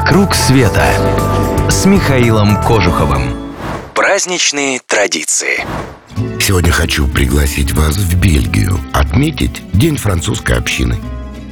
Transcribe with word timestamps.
«Вокруг 0.00 0.34
света» 0.34 0.82
с 1.68 1.84
Михаилом 1.84 2.56
Кожуховым. 2.62 3.52
Праздничные 3.94 4.80
традиции. 4.86 5.62
Сегодня 6.40 6.72
хочу 6.72 7.06
пригласить 7.06 7.72
вас 7.72 7.96
в 7.98 8.18
Бельгию 8.18 8.80
отметить 8.94 9.60
День 9.74 9.98
французской 9.98 10.56
общины. 10.56 10.96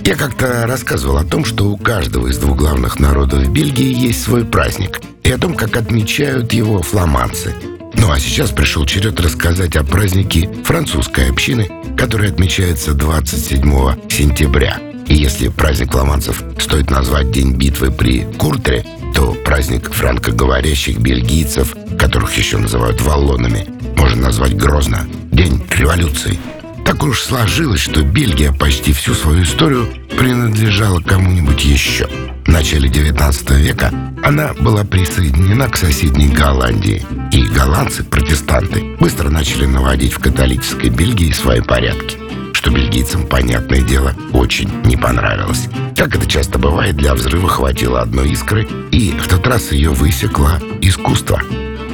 Я 0.03 0.17
как-то 0.17 0.67
рассказывал 0.67 1.19
о 1.19 1.25
том, 1.25 1.45
что 1.45 1.67
у 1.67 1.77
каждого 1.77 2.29
из 2.29 2.39
двух 2.39 2.57
главных 2.57 2.99
народов 2.99 3.47
Бельгии 3.51 3.95
есть 3.95 4.23
свой 4.23 4.47
праздник, 4.47 4.99
и 5.25 5.31
о 5.31 5.37
том, 5.39 5.55
как 5.55 5.77
отмечают 5.77 6.55
его 6.55 6.81
фламандцы. 6.81 7.55
Ну 7.93 8.11
а 8.11 8.19
сейчас 8.19 8.51
пришел 8.51 8.87
черед 8.87 9.21
рассказать 9.21 9.77
о 9.77 9.85
празднике 9.85 10.49
французской 10.65 11.31
общины, 11.31 11.71
который 11.99 12.31
отмечается 12.31 12.95
27 12.95 14.09
сентября– 14.09 14.81
и 15.09 15.15
если 15.15 15.49
праздник 15.49 15.93
фламандцев 15.93 16.43
стоит 16.59 16.91
назвать 16.91 17.31
День 17.31 17.55
битвы 17.55 17.91
при 17.91 18.25
Куртре, 18.39 18.85
то 19.15 19.33
праздник 19.33 19.91
франкоговорящих 19.91 20.99
бельгийцев, 20.99 21.75
которых 21.99 22.37
еще 22.37 22.59
называют 22.59 23.01
валлонами, 23.01 23.67
можно 23.97 24.25
назвать 24.25 24.55
грозно 24.55 25.09
День 25.33 25.65
революции. 25.71 26.39
Так 26.85 27.03
уж 27.03 27.21
сложилось, 27.21 27.81
что 27.81 28.03
Бельгия 28.03 28.53
почти 28.53 28.93
всю 28.93 29.15
свою 29.15 29.43
историю 29.43 29.89
принадлежала 30.19 31.01
кому-нибудь 31.01 31.65
еще. 31.65 32.07
В 32.45 32.49
начале 32.49 32.89
19 32.89 33.51
века 33.53 33.93
она 34.23 34.55
была 34.55 34.85
присоединена 34.85 35.69
к 35.69 35.77
соседней 35.77 36.29
Голландии, 36.29 37.05
и 37.31 37.43
голландцы, 37.43 38.05
протестанты, 38.05 38.97
быстро 38.99 39.29
начали 39.29 39.67
наводить 39.67 40.13
в 40.13 40.19
католической 40.19 40.89
Бельгии 40.89 41.33
свои 41.33 41.61
порядки 41.61 42.28
что 42.59 42.73
бельгийцам, 42.73 43.25
понятное 43.25 43.83
дело, 43.83 44.15
очень 44.33 44.69
не 44.83 44.97
понравилось. 44.97 45.69
Как 45.97 46.17
это 46.17 46.27
часто 46.27 46.59
бывает, 46.59 46.97
для 46.97 47.15
взрыва 47.15 47.49
хватило 47.49 48.01
одной 48.01 48.31
искры, 48.31 48.67
и 48.91 49.13
в 49.13 49.29
тот 49.29 49.47
раз 49.47 49.71
ее 49.71 49.91
высекло 49.91 50.59
искусство. 50.81 51.41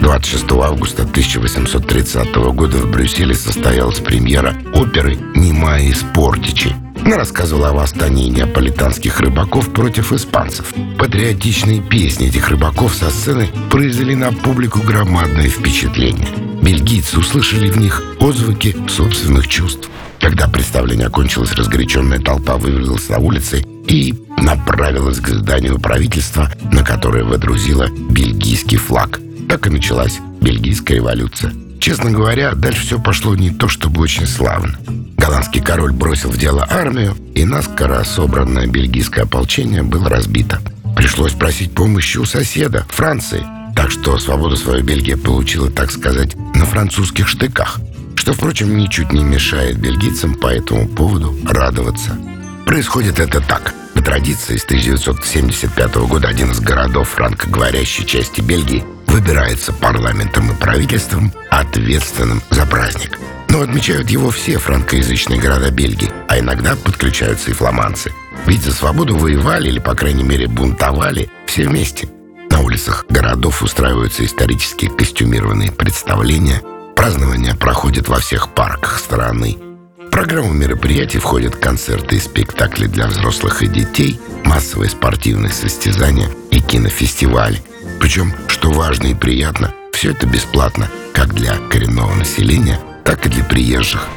26 0.00 0.52
августа 0.52 1.02
1830 1.02 2.34
года 2.54 2.78
в 2.78 2.90
Брюсселе 2.90 3.34
состоялась 3.34 3.98
премьера 3.98 4.54
оперы 4.74 5.18
«Немая 5.34 5.82
из 5.82 6.02
Портичи». 6.14 6.74
Она 7.04 7.18
рассказывала 7.18 7.68
о 7.68 7.74
восстании 7.74 8.30
неаполитанских 8.30 9.20
рыбаков 9.20 9.70
против 9.70 10.14
испанцев. 10.14 10.72
Патриотичные 10.98 11.82
песни 11.82 12.28
этих 12.28 12.48
рыбаков 12.48 12.94
со 12.94 13.10
сцены 13.10 13.50
произвели 13.70 14.14
на 14.14 14.32
публику 14.32 14.80
громадное 14.80 15.50
впечатление. 15.50 16.26
Бельгийцы 16.62 17.18
услышали 17.18 17.68
в 17.68 17.76
них 17.76 18.02
отзвуки 18.18 18.74
собственных 18.88 19.46
чувств. 19.48 19.90
Когда 20.24 20.48
представление 20.74 21.06
окончилось, 21.06 21.52
разгоряченная 21.52 22.18
толпа 22.18 22.56
вывалилась 22.56 23.08
на 23.08 23.18
улицы 23.18 23.64
и 23.86 24.12
направилась 24.38 25.20
к 25.20 25.28
зданию 25.28 25.78
правительства, 25.78 26.50
на 26.72 26.82
которое 26.82 27.22
водрузила 27.22 27.86
бельгийский 28.10 28.76
флаг. 28.76 29.20
Так 29.48 29.68
и 29.68 29.70
началась 29.70 30.18
бельгийская 30.40 30.96
революция. 30.96 31.52
Честно 31.78 32.10
говоря, 32.10 32.56
дальше 32.56 32.82
все 32.82 32.98
пошло 32.98 33.36
не 33.36 33.50
то 33.50 33.68
чтобы 33.68 34.02
очень 34.02 34.26
славно. 34.26 34.76
Голландский 35.16 35.60
король 35.60 35.92
бросил 35.92 36.30
в 36.30 36.38
дело 36.38 36.66
армию, 36.68 37.16
и 37.36 37.44
наскоро 37.44 38.02
собранное 38.02 38.66
бельгийское 38.66 39.26
ополчение 39.26 39.84
было 39.84 40.08
разбито. 40.08 40.58
Пришлось 40.96 41.34
просить 41.34 41.72
помощи 41.72 42.18
у 42.18 42.24
соседа, 42.24 42.84
Франции. 42.88 43.46
Так 43.76 43.92
что 43.92 44.18
свободу 44.18 44.56
свою 44.56 44.82
Бельгия 44.82 45.16
получила, 45.16 45.70
так 45.70 45.92
сказать, 45.92 46.34
на 46.56 46.64
французских 46.64 47.28
штыках– 47.28 47.78
что, 48.24 48.32
впрочем, 48.32 48.74
ничуть 48.78 49.12
не 49.12 49.22
мешает 49.22 49.76
бельгийцам 49.76 50.34
по 50.34 50.46
этому 50.46 50.88
поводу 50.88 51.36
радоваться. 51.44 52.18
Происходит 52.64 53.20
это 53.20 53.42
так. 53.42 53.74
По 53.92 54.00
традиции, 54.00 54.56
с 54.56 54.64
1975 54.64 55.96
года 55.96 56.28
один 56.28 56.50
из 56.50 56.58
городов 56.58 57.10
франкоговорящей 57.10 58.06
части 58.06 58.40
Бельгии 58.40 58.82
выбирается 59.08 59.74
парламентом 59.74 60.50
и 60.50 60.54
правительством, 60.54 61.34
ответственным 61.50 62.40
за 62.48 62.64
праздник. 62.64 63.18
Но 63.50 63.60
отмечают 63.60 64.08
его 64.08 64.30
все 64.30 64.56
франкоязычные 64.56 65.38
города 65.38 65.70
Бельгии, 65.70 66.10
а 66.26 66.38
иногда 66.38 66.76
подключаются 66.76 67.50
и 67.50 67.52
фламандцы. 67.52 68.10
Ведь 68.46 68.62
за 68.62 68.72
свободу 68.72 69.18
воевали 69.18 69.68
или, 69.68 69.80
по 69.80 69.94
крайней 69.94 70.24
мере, 70.24 70.48
бунтовали 70.48 71.28
все 71.44 71.68
вместе. 71.68 72.08
На 72.48 72.60
улицах 72.60 73.04
городов 73.10 73.62
устраиваются 73.62 74.24
исторические 74.24 74.90
костюмированные 74.90 75.72
представления– 75.72 76.62
Празднование 77.04 77.54
проходит 77.54 78.08
во 78.08 78.18
всех 78.18 78.54
парках 78.54 78.98
страны. 78.98 79.58
В 79.98 80.08
программу 80.08 80.54
мероприятий 80.54 81.18
входят 81.18 81.54
концерты 81.54 82.16
и 82.16 82.18
спектакли 82.18 82.86
для 82.86 83.08
взрослых 83.08 83.62
и 83.62 83.66
детей, 83.66 84.18
массовые 84.44 84.88
спортивные 84.88 85.52
состязания 85.52 86.30
и 86.50 86.60
кинофестивали. 86.60 87.62
Причем, 88.00 88.32
что 88.48 88.70
важно 88.70 89.08
и 89.08 89.14
приятно, 89.14 89.74
все 89.92 90.12
это 90.12 90.26
бесплатно 90.26 90.88
как 91.12 91.34
для 91.34 91.56
коренного 91.68 92.14
населения, 92.14 92.80
так 93.04 93.26
и 93.26 93.28
для 93.28 93.44
приезжих. 93.44 94.08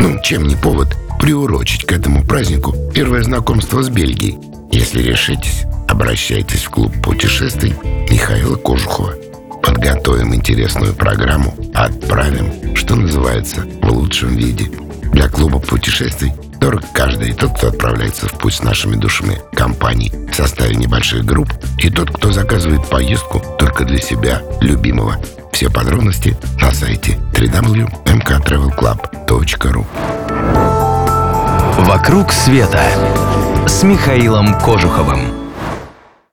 Ну, 0.00 0.20
чем 0.20 0.48
не 0.48 0.56
повод 0.56 0.96
приурочить 1.20 1.86
к 1.86 1.92
этому 1.92 2.24
празднику 2.26 2.74
первое 2.92 3.22
знакомство 3.22 3.84
с 3.84 3.88
Бельгией. 3.88 4.36
Если 4.72 5.00
решитесь, 5.00 5.62
обращайтесь 5.86 6.64
в 6.64 6.70
клуб 6.70 6.92
путешествий 7.04 7.76
Михаила 8.10 8.56
Кожухова 8.56 9.14
подготовим 9.62 10.34
интересную 10.34 10.92
программу, 10.94 11.54
отправим, 11.74 12.76
что 12.76 12.96
называется, 12.96 13.62
в 13.80 13.90
лучшем 13.90 14.36
виде. 14.36 14.70
Для 15.12 15.28
клуба 15.28 15.58
путешествий. 15.58 16.32
Дорог 16.60 16.82
каждый, 16.92 17.32
тот, 17.32 17.56
кто 17.56 17.68
отправляется 17.68 18.28
в 18.28 18.38
путь 18.38 18.54
с 18.54 18.62
нашими 18.62 18.96
душами. 18.96 19.40
Компаний. 19.54 20.12
В 20.30 20.34
составе 20.34 20.76
небольших 20.76 21.24
групп, 21.24 21.50
и 21.78 21.88
тот, 21.90 22.10
кто 22.10 22.30
заказывает 22.32 22.86
поездку 22.88 23.42
только 23.58 23.84
для 23.84 23.98
себя, 23.98 24.42
любимого. 24.60 25.16
Все 25.52 25.70
подробности 25.70 26.36
на 26.60 26.72
сайте 26.72 27.18
www.mktravelclub.ru 27.34 29.86
«Вокруг 31.84 32.32
света» 32.32 32.82
с 33.66 33.82
Михаилом 33.82 34.58
Кожуховым. 34.60 35.41